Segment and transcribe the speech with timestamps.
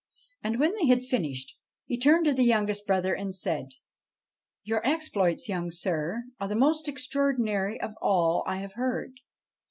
[0.41, 3.67] And, when they had finished, he turned to the youngest brother and said:'
[4.63, 9.19] Your exploits, young sir, are the most extra ordinary of all I have heard.